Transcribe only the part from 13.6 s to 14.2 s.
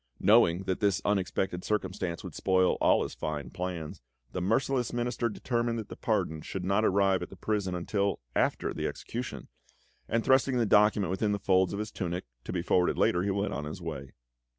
his way.